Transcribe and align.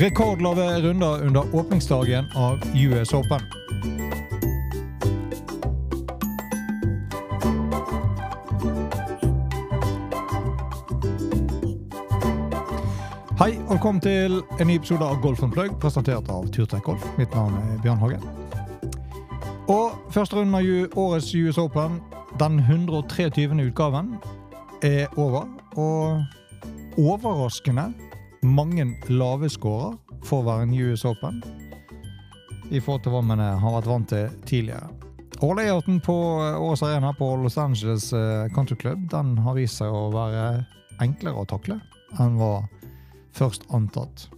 Rekordlave 0.00 0.82
runder 0.82 1.22
under 1.26 1.54
åpningsdagen 1.54 2.24
av 2.36 2.58
US 2.74 3.12
Open. 3.12 3.40
Hei, 13.38 13.58
og 13.58 13.70
velkommen 13.70 14.00
til 14.00 14.40
en 14.60 14.66
ny 14.66 14.78
episode 14.78 15.04
av 15.04 15.20
Golf 15.20 15.44
Plug, 15.52 15.76
presentert 15.82 16.32
av 16.32 16.48
Turtek 16.48 16.88
Golf. 16.88 17.04
Mitt 17.18 17.36
navn 17.36 17.60
er 17.60 17.78
Bjørn 17.84 18.00
Hagen. 18.00 18.24
Og 19.68 20.00
første 20.16 20.40
runde 20.40 20.64
av 20.64 20.96
årets 20.96 21.34
US 21.34 21.60
Open, 21.60 22.00
den 22.40 22.56
123. 22.58 23.50
utgaven, 23.68 24.14
er 24.80 25.12
over. 25.20 25.44
Og 25.76 26.24
overraskende 26.96 27.90
mange 28.42 28.86
lave 29.08 29.50
scorer 29.52 29.96
for 30.24 30.40
å 30.40 30.48
være 30.48 30.68
en 30.68 30.74
US 30.88 31.04
Open 31.08 31.42
i 32.70 32.80
forhold 32.80 33.02
til 33.04 33.14
hva 33.14 33.22
man 33.26 33.42
eh, 33.42 33.60
har 33.60 33.76
vært 33.76 33.88
vant 33.90 34.10
til 34.10 34.42
tidligere. 34.46 34.88
Og 35.40 35.54
layouten 35.56 36.02
på 36.04 36.14
Ås 36.14 36.58
årets 36.60 36.82
arena 36.84 37.14
på 37.16 37.30
Los 37.40 37.56
Angeles 37.58 38.10
eh, 38.12 38.50
Country 38.54 38.76
Club 38.76 39.08
den 39.10 39.38
har 39.40 39.56
vist 39.56 39.80
seg 39.80 39.90
å 39.90 40.10
være 40.14 40.66
enklere 41.00 41.42
å 41.42 41.48
takle 41.48 41.80
enn 42.20 42.36
var 42.38 42.68
først 43.36 43.66
antatt. 43.74 44.28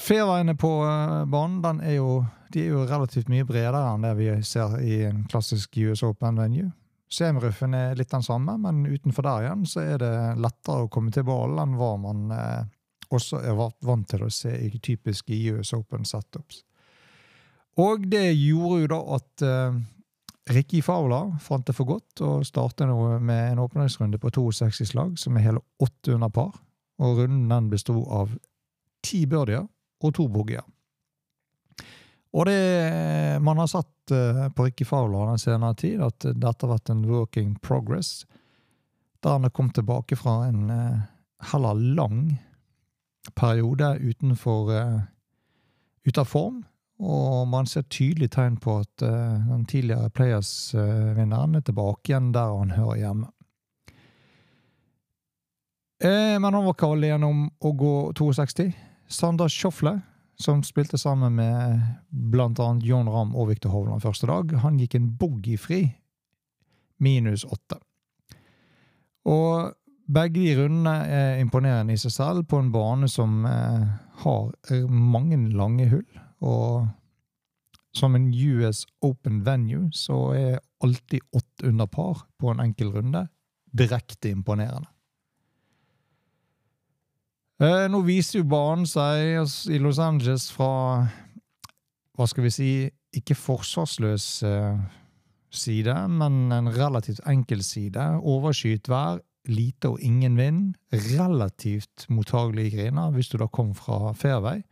Fairveiene 0.00 0.56
på 0.58 0.72
eh, 0.86 1.24
banen 1.30 1.80
er 1.84 1.98
jo, 2.00 2.20
de 2.52 2.64
er 2.66 2.74
jo 2.74 2.84
relativt 2.88 3.30
mye 3.32 3.46
bredere 3.48 3.84
enn 3.94 4.04
det 4.06 4.14
vi 4.18 4.30
ser 4.46 4.76
i 4.82 5.02
en 5.08 5.24
klassisk 5.30 5.78
US 5.86 6.04
Open-venue. 6.06 6.72
Semiruffen 7.10 7.74
er 7.74 7.96
litt 7.98 8.12
den 8.12 8.22
samme, 8.22 8.54
men 8.62 8.84
utenfor 8.86 9.26
der 9.26 9.46
igjen 9.46 9.64
så 9.66 9.82
er 9.82 10.02
det 10.02 10.14
lettere 10.38 10.86
å 10.86 10.90
komme 10.92 11.10
til 11.14 11.26
ballen 11.26 11.58
enn 11.64 11.78
hva 11.78 11.94
man 11.98 12.34
eh, 12.34 12.68
også 13.10 13.40
er 13.42 13.56
vant 13.58 14.06
til 14.10 14.22
å 14.26 14.30
se 14.30 14.52
i 14.54 14.70
typiske 14.78 15.34
US 15.50 15.72
Open-setups. 15.74 16.62
Og 17.82 18.06
det 18.10 18.28
gjorde 18.34 18.82
jo 18.82 18.90
da 18.92 19.00
at 19.16 19.44
eh, 19.46 19.80
Ricky 20.54 20.80
Fowler 20.82 21.34
fant 21.42 21.66
det 21.66 21.74
for 21.76 21.88
godt 21.88 22.22
å 22.26 22.30
starte 22.46 22.86
nå 22.88 23.18
med 23.18 23.52
en 23.52 23.62
åpningsrunde 23.62 24.18
på 24.22 24.32
62 24.34 24.88
slag, 24.92 25.18
som 25.18 25.36
er 25.36 25.48
hele 25.48 25.62
åtte 25.82 26.14
under 26.14 26.30
par. 26.34 26.54
Og 27.00 27.22
runden 27.22 27.48
den 27.50 27.70
besto 27.72 28.02
av 28.12 28.32
ti 29.04 29.24
birdier 29.26 29.66
og 30.00 30.14
to 30.16 30.26
boogier. 30.28 30.64
Og 32.30 32.46
det 32.46 33.40
man 33.42 33.58
har 33.58 33.70
sett 33.70 34.12
eh, 34.14 34.44
på 34.54 34.68
Rikke 34.68 34.86
Fowler 34.86 35.32
den 35.32 35.40
senere 35.42 35.74
tid, 35.74 36.02
at 36.04 36.22
dette 36.22 36.66
har 36.66 36.74
vært 36.76 36.92
en 36.92 37.06
working 37.08 37.56
progress, 37.64 38.24
der 39.20 39.36
han 39.36 39.48
har 39.48 39.54
kommet 39.56 39.74
tilbake 39.80 40.18
fra 40.18 40.44
en 40.46 40.70
eh, 40.70 41.00
heller 41.50 41.80
lang 41.98 42.20
periode 43.36 43.96
utenfor 44.00 44.70
ut 44.70 45.08
ute 46.04 46.20
av 46.20 46.28
form. 46.28 46.62
Og 47.00 47.48
man 47.48 47.68
ser 47.68 47.86
tydelig 47.88 48.30
tegn 48.34 48.58
på 48.60 48.80
at 48.82 49.04
eh, 49.04 49.46
den 49.48 49.64
tidligere 49.68 50.12
Players-vinneren 50.12 51.56
er 51.56 51.64
tilbake 51.64 52.12
igjen 52.12 52.32
der 52.36 52.52
han 52.58 52.74
hører 52.76 53.00
hjemme. 53.00 53.30
Eh, 56.04 56.36
men 56.40 56.52
han 56.52 56.66
var 56.66 56.76
ikke 56.76 56.92
alene 56.92 57.28
om 57.28 57.46
å 57.48 57.72
gå 57.76 57.94
62. 58.20 58.68
Sander 59.10 59.48
Schofle, 59.52 59.96
som 60.40 60.62
spilte 60.64 60.98
sammen 60.98 61.34
med 61.36 61.80
annet 62.40 62.86
John 62.86 63.08
Ramm 63.08 63.34
og 63.36 63.50
Victor 63.50 63.74
Hovland 63.74 64.02
første 64.02 64.26
dag, 64.26 64.54
han 64.62 64.78
gikk 64.80 64.96
en 64.96 65.10
boogiefri 65.20 65.82
minus 67.00 67.44
åtte. 67.44 67.76
Og 69.28 69.74
begge 70.10 70.40
de 70.40 70.54
rundene 70.58 70.94
er 71.06 71.40
imponerende 71.40 71.94
i 71.94 72.00
seg 72.00 72.14
selv 72.14 72.46
på 72.48 72.58
en 72.58 72.72
bane 72.72 73.08
som 73.08 73.44
eh, 73.46 73.84
har 74.24 74.80
mange 74.88 75.38
lange 75.54 75.86
hull. 75.92 76.08
Og 76.40 76.88
som 77.94 78.14
en 78.16 78.30
US 78.32 78.86
Open 79.02 79.42
venue 79.46 79.90
så 79.92 80.32
er 80.36 80.62
alltid 80.84 81.20
åtte 81.36 81.68
under 81.68 81.86
par 81.86 82.24
på 82.38 82.50
en 82.50 82.62
enkel 82.64 82.92
runde 82.94 83.26
direkte 83.76 84.32
imponerende. 84.32 84.88
Eh, 87.60 87.86
nå 87.92 87.98
viser 88.06 88.40
jo 88.40 88.46
banen 88.48 88.86
seg 88.88 89.44
i 89.68 89.78
Los 89.84 89.98
Angeles 90.00 90.46
fra 90.54 91.04
hva 92.16 92.26
skal 92.28 92.46
vi 92.46 92.52
si 92.54 92.70
ikke 93.16 93.36
forsvarsløs 93.36 94.28
eh, 94.48 94.78
side, 95.52 95.96
men 96.08 96.54
en 96.56 96.70
relativt 96.72 97.20
enkel 97.28 97.60
side. 97.66 98.06
Overskyet 98.24 98.88
vær, 98.88 99.20
lite 99.48 99.90
og 99.92 100.00
ingen 100.04 100.38
vind. 100.40 100.62
Relativt 100.92 102.06
mottagelige 102.08 102.78
griner 102.78 103.12
hvis 103.12 103.28
du 103.32 103.36
da 103.40 103.48
kom 103.52 103.74
fra 103.76 104.14
fairway. 104.16 104.62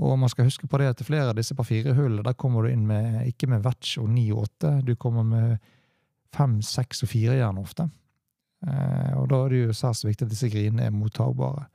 Og 0.00 0.16
man 0.20 0.32
skal 0.32 0.48
huske 0.48 0.68
på 0.68 0.80
det 0.80 0.90
at 0.92 1.04
flere 1.04 1.32
av 1.32 1.36
disse 1.36 1.56
par 1.56 1.68
fire-hullene, 1.68 2.24
der 2.24 2.36
kommer 2.40 2.64
du 2.64 2.72
inn 2.72 2.88
med 2.88 3.22
ikke 3.28 3.48
med 3.52 3.64
vetch 3.64 3.98
og 4.00 4.10
ni 4.12 4.30
og 4.32 4.46
åtte, 4.46 4.78
du 4.84 4.94
kommer 4.96 5.24
med 5.28 5.56
fem, 6.36 6.60
seks 6.64 7.04
og 7.04 7.12
fire 7.12 7.36
jern 7.36 7.60
ofte. 7.60 7.88
Eh, 8.66 9.12
og 9.18 9.28
da 9.30 9.44
er 9.44 9.52
det 9.52 9.64
jo 9.64 9.76
særs 9.76 10.04
viktig 10.06 10.26
at 10.26 10.32
disse 10.32 10.50
grinene 10.50 10.88
er 10.88 10.94
mottagbare. 10.94 11.68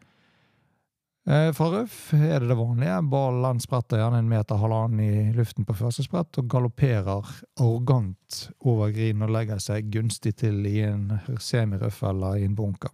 Eh, 1.30 1.52
fra 1.54 1.68
røff 1.70 2.14
er 2.18 2.42
det 2.42 2.50
det 2.50 2.58
vanlige. 2.58 2.98
Ballen 3.12 3.60
spretter 3.62 4.02
gjerne 4.02 4.24
en 4.24 4.30
meter 4.30 4.58
halvannen 4.58 5.04
i 5.06 5.34
luften 5.38 5.68
på 5.68 5.78
første 5.78 6.06
sprett 6.08 6.40
og 6.42 6.50
galopperer 6.50 7.34
arrogant 7.62 8.40
over 8.66 8.90
grinen 8.96 9.28
og 9.28 9.36
legger 9.36 9.62
seg 9.62 9.92
gunstig 9.94 10.36
til 10.42 10.66
i 10.66 10.80
en 10.88 11.20
semirøff 11.38 12.02
eller 12.10 12.42
i 12.42 12.48
en 12.48 12.58
bunker. 12.58 12.94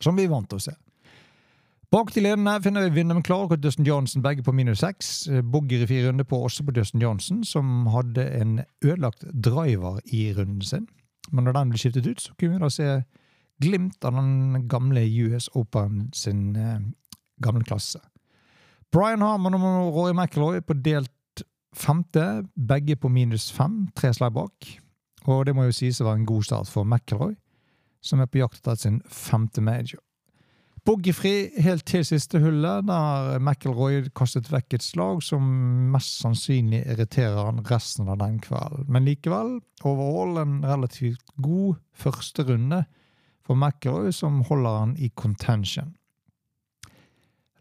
Som 0.00 0.16
vi 0.16 0.24
er 0.24 0.32
vant 0.32 0.48
til 0.48 0.56
å 0.56 0.64
se. 0.70 0.76
Bak 1.90 2.12
de 2.14 2.22
ledende 2.22 2.54
finner 2.62 2.86
vi 2.86 3.00
Wyndham 3.00 3.20
Clark 3.26 3.50
og 3.50 3.60
Dustin 3.60 3.84
Johnson 3.84 4.22
begge 4.22 4.44
på 4.46 4.54
minus 4.54 4.80
seks. 4.80 5.26
Bogger 5.42 5.82
i 5.82 5.88
fire 5.90 6.08
runder 6.08 6.24
på 6.24 6.38
også 6.46 6.64
på 6.64 6.72
Dustin 6.72 7.02
Johnson, 7.02 7.42
som 7.44 7.88
hadde 7.90 8.24
en 8.38 8.60
ødelagt 8.80 9.26
driver 9.34 9.98
i 10.06 10.30
runden 10.38 10.62
sin. 10.62 10.86
Men 11.30 11.46
når 11.46 11.56
den 11.56 11.72
ble 11.72 11.80
skiftet 11.80 12.06
ut, 12.06 12.20
så 12.22 12.34
kunne 12.38 12.58
vi 12.58 12.64
da 12.64 12.70
se 12.72 12.88
glimt 13.60 14.04
av 14.04 14.16
den 14.16 14.66
gamle 14.68 15.02
US 15.26 15.50
Open 15.54 16.08
sin 16.16 16.56
eh, 16.56 16.80
gamle 17.44 17.64
klasse. 17.64 18.00
Brian 18.90 19.22
Harmon 19.22 19.54
og 19.54 19.94
Rory 19.94 20.14
McIlroy 20.16 20.60
på 20.66 20.74
delt 20.82 21.44
femte, 21.76 22.42
begge 22.54 22.96
på 22.98 23.08
minus 23.08 23.50
fem, 23.54 23.84
tre 23.94 24.10
slag 24.14 24.34
bak. 24.34 24.70
Og 25.28 25.44
det 25.46 25.54
må 25.54 25.68
jo 25.68 25.76
sies 25.76 26.00
å 26.00 26.08
være 26.08 26.22
en 26.22 26.28
god 26.28 26.48
start 26.48 26.70
for 26.72 26.88
McIlroy, 26.88 27.36
som 28.02 28.22
er 28.22 28.30
på 28.30 28.40
jakt 28.40 28.62
etter 28.62 28.80
sin 28.80 29.00
femte 29.06 29.62
major. 29.62 30.00
Bogeyfri 30.84 31.50
helt 31.60 31.84
til 31.84 32.04
siste 32.08 32.40
hullet, 32.40 32.86
der 32.88 33.38
McIlroy 33.38 34.06
kastet 34.16 34.48
vekk 34.48 34.78
et 34.78 34.84
slag 34.84 35.20
som 35.24 35.44
mest 35.92 36.22
sannsynlig 36.22 36.80
irriterer 36.86 37.36
han 37.50 37.60
resten 37.68 38.08
av 38.08 38.20
den 38.22 38.38
kvelden. 38.40 38.86
Men 38.88 39.04
likevel, 39.04 39.58
overall 39.84 40.40
en 40.40 40.60
relativt 40.64 41.34
god 41.42 41.76
første 41.92 42.46
runde 42.48 42.84
for 43.44 43.58
McIlroy, 43.58 44.12
som 44.14 44.40
holder 44.48 44.78
han 44.78 44.94
i 44.96 45.10
contention. 45.16 45.92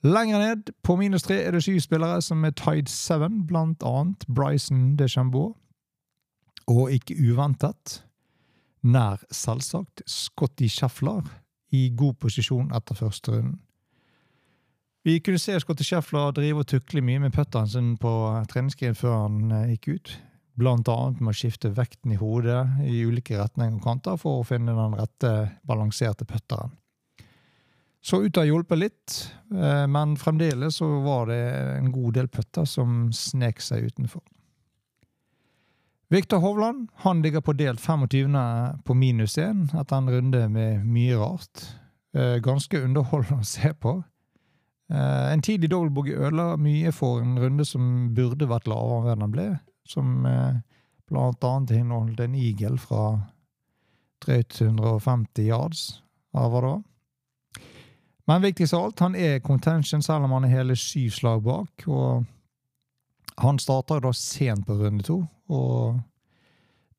Lenger 0.04 0.40
ned, 0.40 0.72
på 0.84 0.96
minus 0.96 1.28
tre, 1.28 1.42
er 1.44 1.52
det 1.52 1.64
syv 1.66 1.82
spillere 1.84 2.22
som 2.24 2.46
er 2.48 2.56
tied 2.56 2.88
seven, 2.88 3.42
blant 3.48 3.84
annet 3.84 4.24
Bryson 4.32 4.96
DeChambeau. 4.96 5.58
Og 6.72 6.94
ikke 6.96 7.18
uventet, 7.20 8.00
nær 8.84 9.20
selvsagt, 9.34 10.06
Scotty 10.08 10.70
Scheffler 10.72 11.26
i 11.76 11.90
god 11.96 12.18
posisjon 12.22 12.72
etter 12.76 12.98
første 12.98 13.34
runden. 13.34 13.60
Vi 15.08 15.20
kunne 15.24 15.40
se 15.40 15.56
Scotty 15.62 15.86
Scheffler 15.88 16.34
drive 16.36 16.64
og 16.64 16.68
tukle 16.68 17.02
mye 17.06 17.22
med 17.24 17.34
putteren 17.34 17.70
sin 17.72 17.94
på 18.02 18.12
treningsskrinet 18.52 19.00
før 19.00 19.16
han 19.24 19.54
eh, 19.56 19.70
gikk 19.74 19.88
ut. 19.94 20.12
Blant 20.60 20.92
annet 20.92 21.22
med 21.24 21.32
å 21.32 21.40
skifte 21.40 21.72
vekten 21.72 22.12
i 22.12 22.20
hodet 22.20 22.66
i 22.84 23.06
ulike 23.08 23.38
retninger 23.40 23.78
og 23.78 23.86
kanter 23.86 24.20
for 24.20 24.42
å 24.42 24.48
finne 24.48 24.76
den 24.76 24.98
rette, 25.00 25.32
balanserte 25.64 26.28
putteren. 26.28 26.76
Så 28.04 28.22
ut 28.24 28.36
har 28.40 28.48
hjulpet 28.48 28.80
litt, 28.80 29.16
eh, 29.56 29.86
men 29.88 30.18
fremdeles 30.20 30.82
så 30.82 30.88
var 31.04 31.32
det 31.32 31.40
en 31.78 31.90
god 31.96 32.20
del 32.20 32.28
putter 32.32 32.68
som 32.68 33.08
snek 33.16 33.64
seg 33.64 33.88
utenfor. 33.92 34.24
Viktor 36.10 36.38
Hovland 36.38 36.90
han 36.96 37.22
ligger 37.22 37.42
på 37.42 37.54
delt 37.54 37.82
25. 37.82 38.38
på 38.84 38.94
minus 38.94 39.38
1 39.38 39.74
etter 39.78 39.96
en 39.96 40.10
runde 40.10 40.48
med 40.50 40.86
mye 40.86 41.18
rart. 41.18 41.62
Eh, 42.18 42.42
ganske 42.42 42.82
underholdende 42.82 43.44
å 43.44 43.46
se 43.46 43.74
på. 43.74 43.92
Eh, 44.90 45.34
en 45.34 45.44
tidlig 45.46 45.70
dobbeltbogey 45.70 46.18
ødela 46.18 46.56
mye 46.58 46.92
for 46.92 47.22
en 47.22 47.38
runde 47.38 47.66
som 47.66 48.10
burde 48.18 48.50
vært 48.50 48.66
lavere 48.68 49.14
enn 49.14 49.22
den 49.22 49.36
ble. 49.36 49.48
Som 49.86 50.26
eh, 50.26 50.58
blant 51.06 51.46
annet 51.46 51.76
inneholdt 51.78 52.26
en 52.26 52.36
eagle 52.36 52.82
fra 52.82 53.04
drøyt 54.26 54.58
150 54.62 55.46
yards 55.46 55.84
hva 56.34 56.50
var. 56.50 56.72
Men 58.26 58.42
viktigst 58.42 58.74
av 58.74 58.90
alt, 58.90 59.06
han 59.06 59.16
er 59.16 59.46
contention 59.46 60.02
selv 60.02 60.26
om 60.26 60.34
han 60.40 60.50
er 60.50 60.58
hele 60.58 60.76
syv 60.78 61.14
slag 61.14 61.46
bak. 61.46 61.86
og 61.86 62.26
han 63.40 63.60
starter 63.60 64.02
da 64.04 64.14
sent 64.16 64.66
på 64.68 64.76
runde 64.80 65.06
to, 65.08 65.22
og 65.50 66.00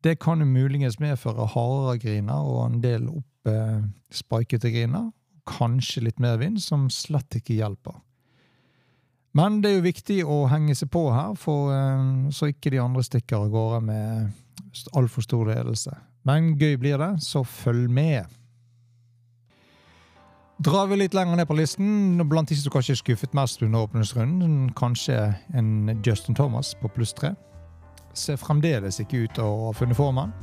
det 0.05 0.17
kan 0.23 0.41
jo 0.41 0.49
muligens 0.49 0.99
medføre 1.01 1.49
hardere 1.53 1.99
griner 2.01 2.47
og 2.49 2.63
en 2.65 2.79
del 2.85 3.09
opp 3.13 3.51
eh, 3.51 4.63
griner. 4.63 5.11
kanskje 5.51 6.05
litt 6.05 6.21
mer 6.21 6.39
vind, 6.39 6.61
som 6.63 6.89
slett 6.91 7.35
ikke 7.35 7.57
hjelper. 7.59 7.97
Men 9.33 9.61
det 9.63 9.71
er 9.71 9.77
jo 9.77 9.87
viktig 9.87 10.19
å 10.25 10.47
henge 10.51 10.75
seg 10.75 10.91
på 10.91 11.11
her, 11.13 11.35
for, 11.35 11.73
eh, 11.75 12.31
så 12.31 12.51
ikke 12.51 12.71
de 12.71 12.81
andre 12.83 13.03
stikker 13.03 13.37
av 13.37 13.51
gårde 13.51 13.81
med 13.85 14.33
altfor 14.95 15.23
stor 15.23 15.47
ledelse. 15.47 15.95
Men 16.25 16.57
gøy 16.59 16.77
blir 16.79 16.99
det, 16.99 17.23
så 17.23 17.45
følg 17.45 17.91
med. 17.91 18.27
Drar 20.61 20.87
vi 20.87 20.97
litt 20.97 21.15
lenger 21.17 21.39
ned 21.41 21.47
på 21.49 21.55
listen, 21.57 22.21
blant 22.29 22.51
de 22.53 22.57
som 22.61 22.73
kanskje 22.75 22.99
skuffet 22.99 23.33
mest 23.33 23.63
under 23.65 23.87
åpningsrunden, 23.87 24.75
kanskje 24.77 25.17
en 25.57 26.03
Justin 26.05 26.37
Thomas 26.37 26.75
på 26.77 26.91
pluss 26.93 27.15
tre. 27.17 27.31
Ser 28.13 28.37
fremdeles 28.37 29.01
ikke 29.01 29.23
ut 29.23 29.33
til 29.39 29.47
å 29.47 29.55
ha 29.63 29.71
funnet 29.79 29.97
formen. 29.97 30.35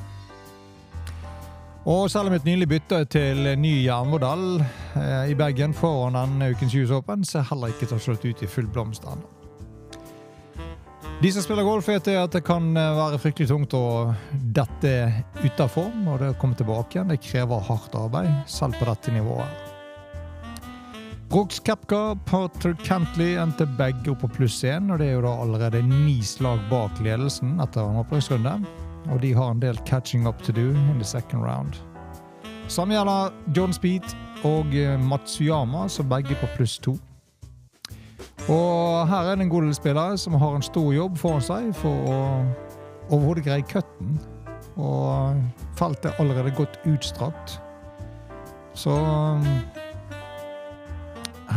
Og 1.85 2.09
selv 2.09 2.31
om 2.31 2.35
et 2.39 2.49
nylig 2.49 2.65
bytte 2.71 3.03
til 3.13 3.43
ny 3.61 3.75
jernmodell 3.83 4.63
eh, 4.63 5.29
i 5.29 5.37
Bergen 5.37 5.77
foran 5.77 6.17
denne 6.17 6.49
ukens 6.49 6.73
US 6.73 6.95
Open, 6.97 7.21
ser 7.21 7.45
heller 7.51 7.69
ikke 7.75 7.85
til 7.85 7.99
å 7.99 8.05
slått 8.07 8.25
ut 8.25 8.41
i 8.41 8.49
full 8.49 8.73
blomst 8.73 9.05
ennå. 9.05 9.29
De 11.21 11.29
som 11.33 11.45
spiller 11.45 11.65
golf, 11.65 11.93
vet 11.93 12.09
at 12.17 12.33
det 12.33 12.45
kan 12.45 12.73
være 12.73 13.21
fryktelig 13.21 13.51
tungt 13.53 13.77
å 13.77 13.85
dette 14.33 14.97
ut 15.45 15.61
av 15.61 15.69
form. 15.77 16.09
Og 16.09 16.21
det 16.25 16.33
å 16.33 16.41
komme 16.41 16.57
tilbake 16.57 16.97
igjen 16.97 17.13
det 17.13 17.21
krever 17.21 17.65
hardt 17.69 18.01
arbeid, 18.01 18.33
selv 18.49 18.81
på 18.81 18.89
dette 18.89 19.13
nivået. 19.13 19.66
Brooks 21.29 21.59
Kepka, 21.59 22.15
Patrick 22.25 22.79
Cantley 22.85 23.35
endte 23.35 23.65
begge 23.77 24.13
opp 24.13 24.21
på 24.23 24.29
pluss 24.37 24.61
én, 24.63 24.87
og 24.87 25.01
det 25.01 25.09
er 25.09 25.17
jo 25.17 25.25
da 25.25 25.33
allerede 25.43 25.81
ni 25.83 26.21
slag 26.23 26.61
bak 26.71 27.01
ledelsen 27.03 27.57
etter 27.59 27.83
en 27.83 27.99
opprykksrunde. 27.99 28.61
og 29.11 29.21
de 29.21 29.33
har 29.33 29.51
en 29.51 29.59
del 29.59 29.77
catching 29.85 30.27
up 30.27 30.41
to 30.43 30.51
do 30.51 30.69
in 30.69 30.99
the 30.99 31.05
second 31.05 31.43
round. 31.43 31.75
Samme 32.67 32.93
gjelder 32.93 33.33
John 33.55 33.73
Speed 33.73 34.03
og 34.43 34.75
eh, 34.75 34.99
Matsuyama, 34.99 35.87
som 35.87 36.09
begge 36.09 36.35
på 36.35 36.47
pluss 36.55 36.77
to. 36.79 36.97
Og 38.47 39.07
her 39.07 39.27
er 39.31 39.35
det 39.35 39.47
en 39.47 39.49
god 39.49 39.67
del 39.67 39.75
spillere 39.75 40.17
som 40.17 40.33
har 40.33 40.55
en 40.55 40.63
stor 40.63 40.93
jobb 40.93 41.17
foran 41.17 41.43
seg 41.43 41.71
for 41.75 42.07
å 42.07 42.17
overhodet 43.09 43.45
greie 43.47 43.67
cutten. 43.67 44.19
Og 44.77 45.39
feltet 45.79 46.11
er 46.11 46.21
allerede 46.21 46.55
godt 46.55 46.79
utstrakt. 46.87 47.59
Så 48.77 48.93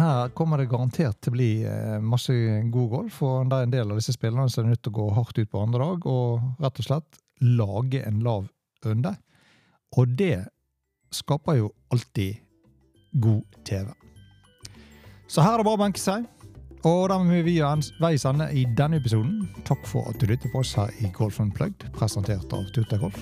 her 0.01 0.31
kommer 0.37 0.61
det 0.61 0.71
garantert 0.71 1.19
til 1.21 1.33
å 1.33 1.37
bli 1.37 1.51
eh, 1.69 1.99
masse 2.03 2.35
god 2.73 2.89
golf. 2.95 3.21
Og 3.27 3.51
det 3.51 3.59
er 3.59 3.69
en 3.69 3.75
del 3.75 3.93
av 3.93 4.01
disse 4.01 4.15
spillerne 4.17 4.51
som 4.53 4.65
er 4.65 4.75
nødt 4.75 4.83
til 4.85 4.95
å 4.95 4.99
gå 5.01 5.09
hardt 5.19 5.41
ut 5.41 5.51
på 5.51 5.63
andre 5.63 5.85
dag 5.85 6.09
og 6.11 6.65
rett 6.65 6.83
og 6.83 6.89
slett 6.89 7.21
lage 7.45 8.03
en 8.07 8.21
lav 8.25 8.49
runde. 8.85 9.15
Og 9.99 10.13
det 10.19 10.37
skaper 11.15 11.59
jo 11.59 11.73
alltid 11.91 12.39
god 13.21 13.63
TV. 13.67 13.89
Så 15.31 15.43
her 15.43 15.55
er 15.55 15.63
det 15.63 15.67
bare 15.69 15.79
å 15.79 15.85
benke 15.85 16.03
seg. 16.03 16.29
Og 16.89 17.11
da 17.13 17.19
må 17.21 17.43
vi 17.45 17.59
veis 18.01 18.25
ende 18.25 18.47
i 18.57 18.65
denne 18.77 19.01
episoden. 19.03 19.43
Takk 19.69 19.83
for 19.89 20.09
at 20.09 20.21
du 20.21 20.31
lytter 20.31 20.53
på 20.53 20.63
oss 20.63 20.73
her 20.79 20.93
i 21.05 21.11
Golf 21.13 21.41
Unplugged, 21.43 21.91
presentert 21.97 22.55
av 22.57 22.65
Tuta 22.75 22.97
Golf. 23.03 23.21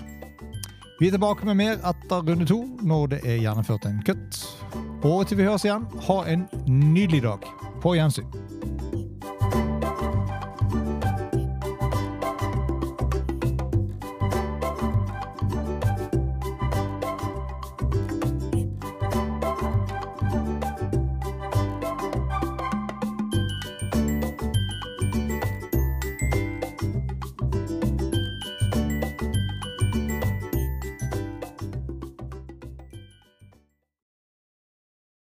Vi 1.00 1.08
er 1.08 1.14
tilbake 1.14 1.46
med 1.46 1.58
mer 1.58 1.82
etter 1.86 2.22
runde 2.26 2.46
to, 2.46 2.62
når 2.82 3.16
det 3.16 3.24
er 3.26 3.42
gjennomført 3.42 3.90
en 3.90 4.00
kutt. 4.06 4.40
Og 5.02 5.26
til 5.26 5.38
vi 5.38 5.46
høres 5.46 5.64
igjen, 5.64 5.86
ha 6.08 6.18
en 6.26 6.48
nydelig 6.66 7.22
dag. 7.22 7.50
På 7.82 7.94
gjensyn. 7.94 8.47